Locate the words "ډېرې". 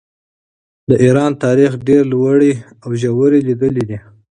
1.87-2.09